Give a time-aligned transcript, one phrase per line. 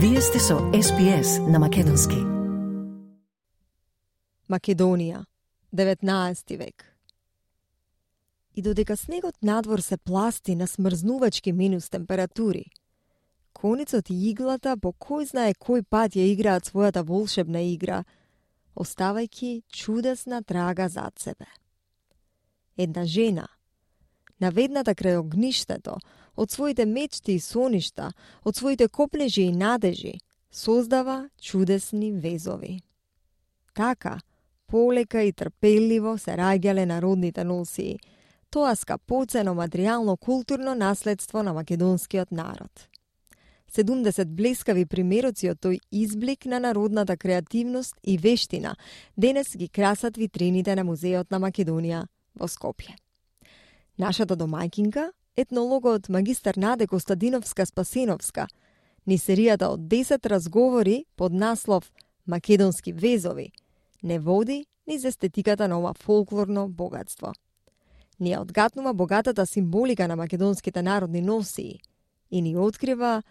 [0.00, 2.14] Вие сте со SPS на Македонски.
[4.48, 5.24] Македонија,
[5.74, 6.84] 19 век.
[8.54, 12.70] И додека снегот надвор се пласти на смрзнувачки минус температури,
[13.52, 18.04] коницот и иглата по кој знае кој пат ја играат својата волшебна игра,
[18.76, 21.50] оставајќи чудесна трага зад себе.
[22.76, 23.48] Една жена,
[24.38, 25.98] наведната крај огништето,
[26.38, 28.12] од своите мечти и соништа,
[28.44, 30.20] од своите копнежи и надежи,
[30.52, 32.80] создава чудесни везови.
[33.74, 34.20] Така,
[34.66, 37.98] полека и трпеливо се раѓале народните носии,
[38.50, 42.88] тоа скапоцено материјално-културно наследство на македонскиот народ.
[43.68, 48.76] 70 блескави примероци од тој изблик на народната креативност и вештина
[49.16, 52.96] денес ги красат витрините на Музеот на Македонија во Скопје.
[53.98, 58.48] Нашата домајкинка етнологот магистар Наде Костадиновска-Спасиновска,
[59.06, 61.92] ни серијата од 10 разговори под наслов
[62.26, 63.52] Македонски везови
[64.02, 67.32] не води ни за естетиката на ова фолклорно богатство.
[68.20, 71.80] Ни ја одгатнува богатата символика на македонските народни носии
[72.30, 73.22] и ни открива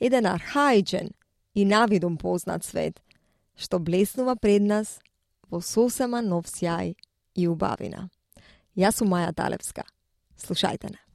[0.00, 1.10] еден архаичен
[1.54, 3.02] и навидом познат свет,
[3.56, 5.00] што блеснува пред нас
[5.50, 6.94] во сосема нов сјај
[7.34, 8.08] и убавина.
[8.76, 9.82] Јас сум Маја Талевска.
[10.38, 11.05] Слушајте не.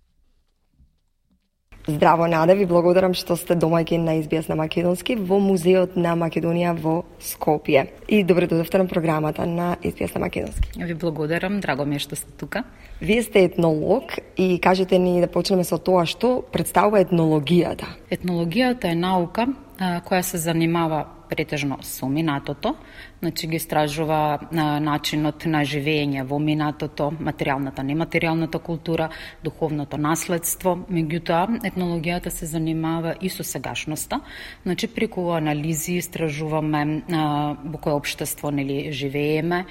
[1.92, 6.72] Здраво, Наде, ви благодарам што сте домаќин на избијас на Македонски во Музеот на Македонија
[6.80, 7.84] во Скопје.
[8.08, 10.72] И добре дојдовте на програмата на избијас на Македонски.
[10.80, 12.64] Ви благодарам, драго ми е што сте тука.
[13.02, 17.92] Вие сте етнолог и кажете ни да почнеме со тоа што представува етнологијата.
[18.08, 22.76] Етнологијата е наука која се занимава претежно со минатото,
[23.22, 29.08] значи ги истражува начинот на живење во минатото, материјалната, нематеријалната култура,
[29.44, 30.76] духовното наследство.
[30.92, 34.20] Меѓутоа, етнологијата се занимава и со сегашноста,
[34.66, 39.66] значи преку анализи истражуваме во кое општество нели живееме,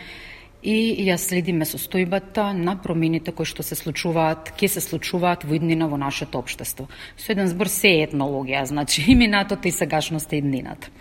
[0.63, 5.89] и ја следиме состојбата на промените кои што се случуваат, ќе се случуваат во иднина
[5.89, 6.89] во нашето општество.
[7.17, 10.93] Со еден збор се е етнологија, значи и минатото и сегашноста и иднината.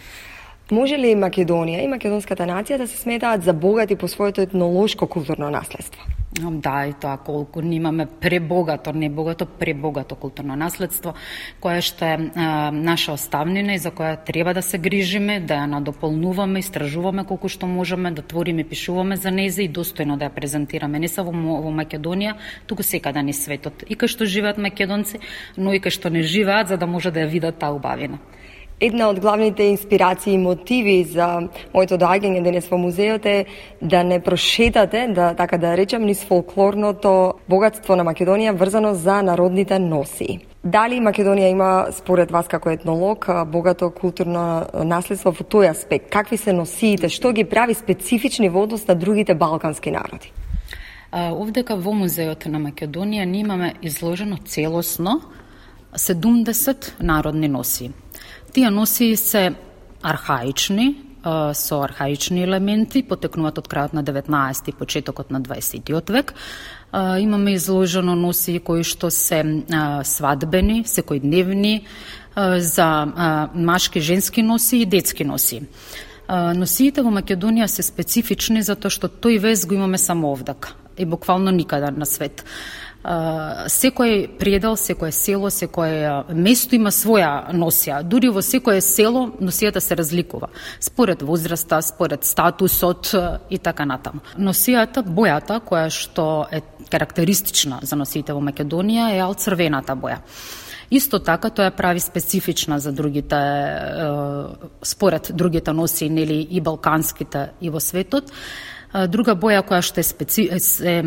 [0.71, 5.49] Може ли Македонија и македонската нација да се сметаат за богати по своето етнолошко културно
[5.49, 6.05] наследство?
[6.39, 11.15] Да, и тоа колку имаме пребогато, не богато, пребогато културно наследство,
[11.59, 15.65] кое што е а, наша оставнина и за која треба да се грижиме, да ја
[15.65, 20.99] надополнуваме, истражуваме колку што можеме, да твориме, пишуваме за незе и достојно да ја презентираме
[20.99, 22.37] не само во, во Македонија,
[22.67, 23.81] туку секаде ни светот.
[23.89, 25.17] И кај што живеат македонци,
[25.57, 28.21] но и кај што не живеат, за да може да ја видат таа убавина.
[28.81, 31.25] Една од главните инспирации и мотиви за
[31.73, 33.45] моето доаѓање денес во музеот е
[33.81, 39.79] да не прошетате, да така да речам, низ фолклорното богатство на Македонија врзано за народните
[39.79, 40.39] носи.
[40.63, 46.07] Дали Македонија има, според вас како етнолог, богато културно наследство во тој аспект?
[46.09, 47.11] Какви се носиите?
[47.11, 50.31] Што ги прави специфични во однос на другите балкански народи?
[51.11, 55.19] Овдека во Музеот на Македонија ние имаме изложено целосно
[55.95, 57.91] 70 народни носи.
[58.53, 59.53] Тие носи се
[60.03, 60.95] архаични,
[61.53, 66.33] со архаични елементи, потекнуваат од крајот на 19 и почетокот на 20 век.
[66.93, 69.43] Имаме изложено носи кои што се
[70.03, 71.83] свадбени, секојдневни,
[72.57, 75.61] за машки, женски носи и детски носи.
[76.29, 81.51] Носиите во Македонија се специфични затоа што тој вез го имаме само овдак и буквално
[81.51, 82.45] никаде на свет
[83.03, 88.03] секој предел, секое село, секое место има своја носија.
[88.03, 90.49] Дури во секое село носијата се разликува
[90.79, 93.15] според возраста, според статусот
[93.49, 94.19] и така натаму.
[94.37, 100.19] Носијата, бојата која што е карактеристична за носиите во Македонија е алцрвената боја.
[100.91, 103.37] Исто така тоа прави специфична за другите
[104.81, 108.31] според другите носи нели и балканските и во светот.
[109.07, 110.49] Друга боја која што е, специ...
[110.81, 111.03] е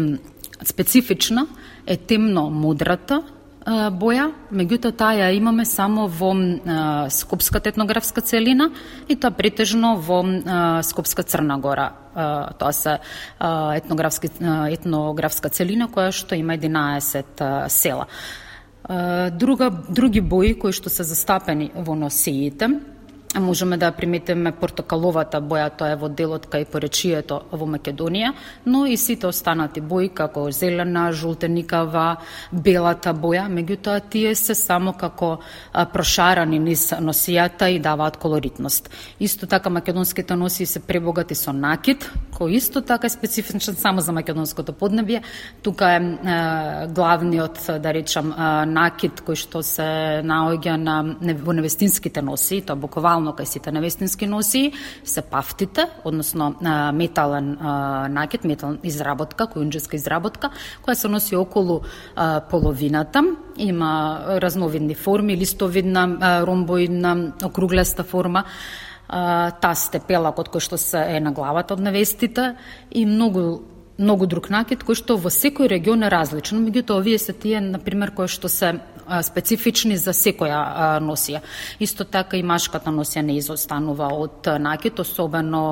[0.65, 1.47] специфична
[1.87, 3.23] е темно мудрата
[3.67, 6.32] боја, меѓутоа таа ја имаме само во
[7.11, 8.70] Скопската етнографска целина
[9.09, 10.23] и тоа претежно во
[10.82, 11.93] Скопска Црна Гора.
[12.59, 12.99] Тоа се
[13.38, 14.31] етнографски,
[14.75, 18.06] етнографска целина која што има 11 села.
[19.38, 22.69] Друга, други бои кои што се застапени во носиите
[23.40, 28.32] можеме да приметиме портокаловата боја, тоа е во делот кај поречието во Македонија,
[28.67, 32.17] но и сите останати бои како зелена, жултеникава,
[32.52, 35.38] белата боја, меѓутоа тие се само како
[35.93, 38.90] прошарани низ носијата и даваат колоритност.
[39.20, 44.12] Исто така македонските носи се пребогати со накид, кој исто така е специфичен само за
[44.12, 45.23] македонското поднебје.
[45.62, 48.35] Тука е, е главниот, да речам,
[48.69, 54.27] накид кој што се наоѓа на во невестинските носи, тоа буквално нормално кај сите навестински
[54.27, 54.73] носи
[55.05, 56.55] се пафтите, односно
[56.93, 57.57] метален
[58.11, 60.51] накет, метална изработка, кујунџиска изработка,
[60.83, 61.83] која се носи околу
[62.51, 63.23] половината.
[63.57, 68.45] Има разновидни форми, листовидна, ромбоидна, округлеста форма
[69.09, 72.57] таа степелакот кој што се е на главата од невестите
[72.91, 73.63] и многу
[73.99, 77.79] многу друг накид кој што во секој регион е различен, меѓутоа овие се тие на
[77.79, 78.81] пример кои што се
[79.22, 81.40] специфични за секоја носија.
[81.81, 85.62] Исто така и машката носија не изостанува од накид, особено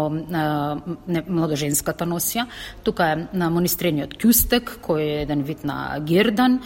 [1.28, 2.46] младоженската носија.
[2.84, 6.60] Тука е на монистрениот кюстек, кој е еден вид на гердан.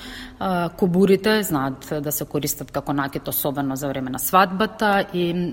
[0.77, 5.53] Кобурите знаат да се користат како накид, особено за време на свадбата и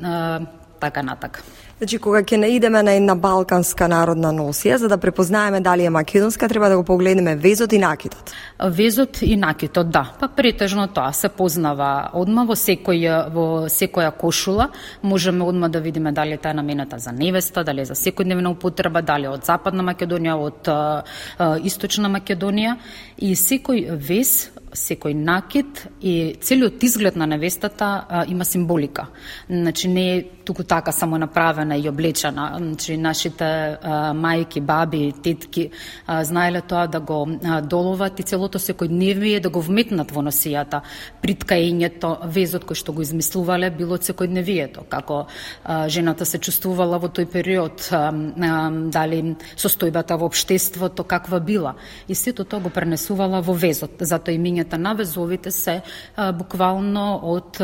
[0.79, 1.43] така натака.
[1.81, 6.45] Значи, кога ќе наидеме на една балканска народна носија, за да препознаеме дали е македонска,
[6.47, 8.33] треба да го погледнеме везот и накитот.
[8.61, 10.11] Везот и накитот, да.
[10.19, 14.69] Па претежно тоа се познава одма во секој во секоја кошула.
[15.01, 19.01] Можеме одма да видиме дали таа е намената за невеста, дали е за секојдневна употреба,
[19.01, 21.01] дали од западна Македонија, од а,
[21.37, 22.77] а, источна Македонија
[23.17, 29.07] и секој вез секој накид и целиот изглед на невестата а, има символика.
[29.49, 32.57] Значи не е туку така само направен направена и облечена.
[32.57, 35.71] Значи нашите а, мајки, баби, тетки
[36.07, 40.81] а, знаеле тоа да го а, доловат и целото секојдневие да го вметнат во носијата.
[41.21, 45.27] Приткаењето, везот кој што го измислувале било секојдневието, како
[45.63, 51.75] а, жената се чувствувала во тој период, а, а, дали состојбата во обштеството, каква била.
[52.07, 53.97] И сето тоа го пренесувала во везот.
[53.99, 55.81] Затоа имињата на везовите се
[56.15, 57.61] а, буквално од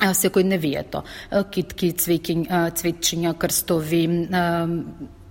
[0.00, 1.02] секојдневието.
[1.50, 4.02] Китки, цвеќиња, цветчиња, крстови,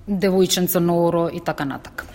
[0.09, 2.05] девојченца норо и така натака.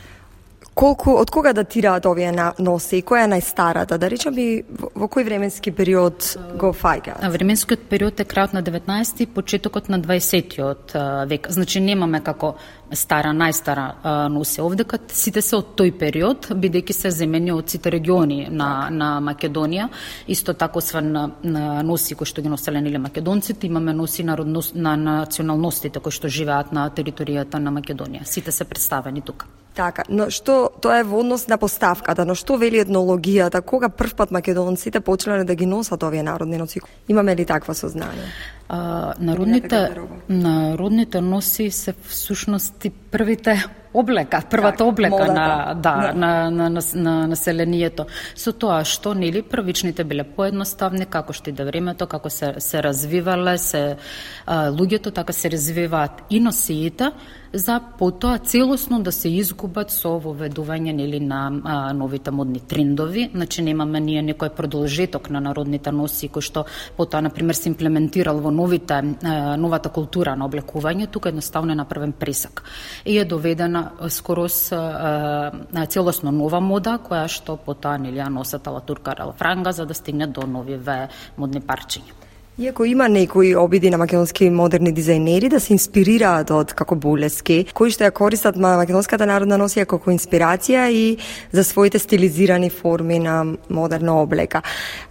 [0.75, 2.99] Колку, од кога датираат овие носи?
[3.07, 3.95] Која е најстарата?
[3.95, 4.65] Да речам би
[4.99, 6.27] во кој временски период
[6.59, 7.23] го фаќаат?
[7.31, 10.59] Временскиот период е крајот на 19 и почетокот на 20
[11.31, 11.47] век.
[11.49, 12.57] Значи немаме како
[12.91, 13.87] стара, најстара
[14.35, 19.21] носи овдека, сите се од тој период, бидејќи се земени од сите региони на, на
[19.23, 19.89] Македонија.
[20.27, 24.75] Исто така, освен на, на носи кои што ги носеле нели македонците, имаме носи народност,
[24.75, 28.27] на националностите кои што живеат на територијата на Македонија.
[28.27, 29.47] Сите се представени тука.
[29.75, 34.31] Така, но што тоа е во однос на поставката, но што вели етнологијата, кога првпат
[34.31, 36.81] македонците почнале да ги носат овие народни носи?
[37.09, 38.31] Имаме ли таква сознание?
[38.69, 39.91] А, народните,
[40.29, 45.33] народните носи се всушност и првите облека, првата так, облека модата.
[45.33, 46.13] на да, да.
[46.13, 48.07] На, на, на, на населението.
[48.35, 53.59] Со тоа што нели првичните биле поедноставни како што иде времето, како се се развивале,
[53.59, 53.97] се
[54.47, 57.11] а, луѓето така се развиваат и носиите,
[57.55, 63.63] за потоа целосно да се изгубат со воведување нели на а, новите модни трендови, значи
[63.63, 66.65] немаме ние некој продолжеток на народните носи кој што
[66.97, 71.79] потоа на пример се имплементирал во новите а, новата култура на облекување, тука едноставно е
[71.79, 72.65] направен пресак.
[73.07, 75.53] И е доведена скорос а,
[75.87, 80.47] целосно нова мода која што потоа нели ја носат Алатурка Франга за да стигне до
[80.47, 81.09] новиве
[81.39, 82.24] модни парчиња.
[82.59, 87.91] Иако има некои обиди на македонски модерни дизајнери да се инспирираат од како булески, кои
[87.91, 91.19] што ја користат македонската народна носија како инспирација и
[91.51, 94.63] за своите стилизирани форми на модерна облека.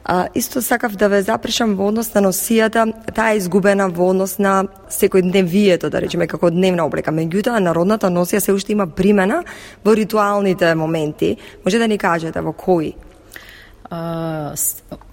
[0.05, 4.39] А, исто сакав да ве запрашам во однос на носијата, таа е изгубена во однос
[4.39, 7.11] на секој дневието, да речеме, како дневна облека.
[7.11, 9.43] Меѓутоа, народната носија се уште има примена
[9.83, 11.35] во ритуалните моменти.
[11.65, 12.95] Може да ни кажете во кои?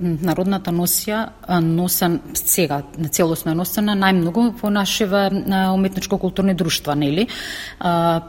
[0.01, 1.29] Народната носија
[1.61, 5.29] носен сега на целосно е носена најмногу во нашиве
[5.75, 7.27] уметничко-културни друштва, нели?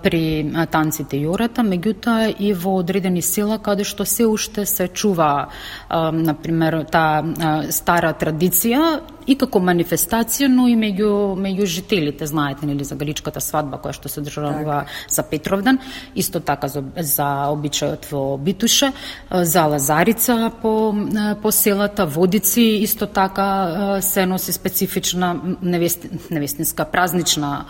[0.03, 0.23] При
[0.71, 5.47] танците и ората, меѓутоа и во одредени села каде што се уште се чува
[5.89, 7.23] на пример таа
[7.71, 13.79] стара традиција и како манифестација, но и меѓу меѓу жителите, знаете нели за галичката свадба
[13.81, 15.79] која што се држува за Петровдан,
[16.15, 18.91] исто така за, за обичајот во Битуше,
[19.29, 20.95] за Лазарица по
[21.41, 27.65] по селата Водици, исто така се носи специфична невест, невестинска празнична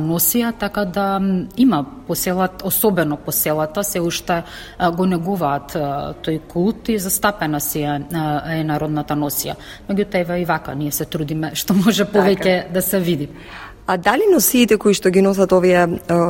[0.00, 1.20] носија, така да
[1.56, 4.42] има по селата, особено по селата се уште
[4.96, 5.74] го негуваат
[6.24, 8.00] тој култ и застапена си е,
[8.46, 9.56] е народната носија.
[9.88, 12.72] Меѓутоа и вака ние се трудиме што може повеќе така.
[12.72, 13.28] да се види.
[13.90, 15.80] А дали носиите кои што ги носат овие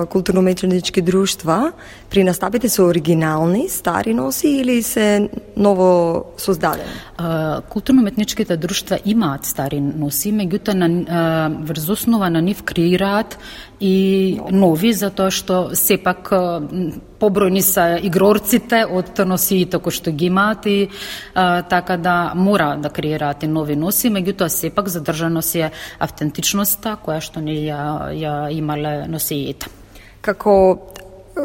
[0.09, 1.73] културно-меченички друштва
[2.09, 6.88] при настапите се оригинални, стари носи или се ново создадени?
[7.69, 10.88] Културно-метничките друштва имаат стари носи, меѓутоа на
[11.69, 13.37] врз основа на нив креираат
[13.76, 16.33] и нови затоа што сепак
[17.21, 20.79] побројни се игрорците од носиите кои што ги имаат и
[21.35, 26.97] а, така да мора да креираат и нови носи, меѓутоа сепак задржано си е автентичноста
[27.05, 29.69] која што не ја, ја имале носиите.
[30.21, 30.57] Како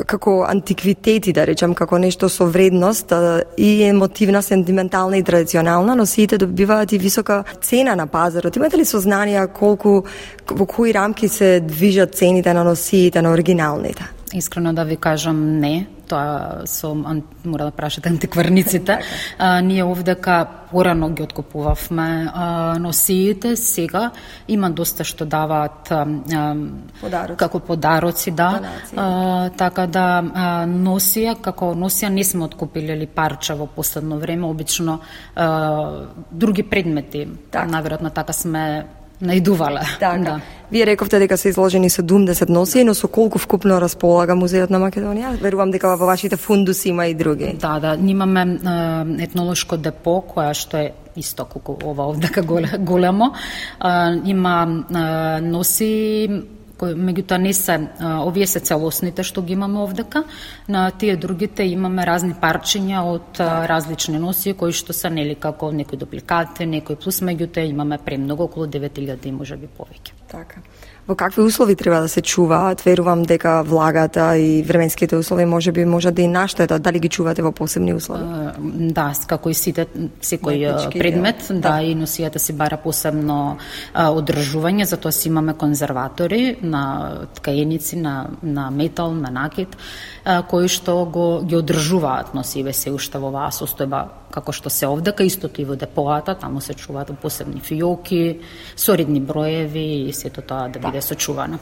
[0.08, 3.14] како антиквитети, да речем, како нешто со вредност
[3.58, 8.56] и емотивна, сентиментална и традиционална, но сите добиваат и висока цена на пазарот.
[8.56, 10.04] Имате ли сознание колку
[10.50, 14.15] во кои рамки се движат цените на носиите на оригиналните?
[14.34, 16.96] Искрено да ви кажам не, тоа со
[17.46, 19.00] мора да прашате антикварниците.
[19.38, 24.12] а, ние овдека порано ги откупувавме а, носиите, сега
[24.48, 26.06] има доста што даваат а,
[27.02, 27.38] подароци.
[27.38, 28.62] како подароци, да.
[28.98, 34.50] А, така да а, носија, како носија не сме откупили или парча во последно време,
[34.50, 35.00] обично
[35.36, 37.28] а, други предмети.
[37.52, 37.70] Так.
[37.70, 38.86] Наверојатно така сме
[39.22, 39.82] наидувале.
[40.00, 40.18] Така.
[40.18, 40.42] Да.
[40.72, 45.38] Вие рековте дека се изложени 70 носи, но со колку вкупно располага Музеот на Македонија?
[45.42, 47.54] Верувам дека во вашите фундуси има и други.
[47.62, 52.42] Да, да, нимаме е, етнолошко депо, која што е исто колку ова овдека
[52.80, 53.32] големо.
[53.84, 53.88] Е,
[54.26, 56.28] има е, носи
[56.78, 60.24] кои меѓутоа не се овие се целосните што ги имаме овдека,
[60.68, 63.40] на тие другите имаме разни парчиња од
[63.72, 68.68] различни носи кои што се нели како некои дупликати, некои плюс меѓутоа имаме премногу околу
[68.68, 70.14] 9000 и можеби повеќе.
[70.32, 70.62] Така.
[71.08, 72.82] Во какви услови треба да се чуваат?
[72.82, 76.82] Верувам дека влагата и временските услови може би може да и наштетат.
[76.82, 78.26] Дали ги чувате во посебни услови?
[78.96, 79.86] да, како и сите
[80.22, 83.58] секој Метнички, предмет, да, да, и носијата си бара посебно
[83.94, 89.78] а, одржување, затоа си имаме конзерватори на ткаеници, на, на метал, на накид,
[90.26, 94.06] а, кои што го ги одржуваат носиве се уште во оваа состојба
[94.36, 98.42] како што се овдека, истото и во депоата, таму се чуваат посебни фиоки,
[98.76, 101.60] соредни броеви и сето тоа да биде сочувано.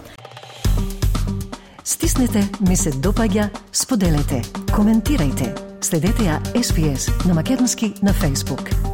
[1.83, 5.51] Стиснете, ми се допаѓа, споделете, коментирајте.
[5.83, 8.92] Следете ја SPS на Македонски на Facebook.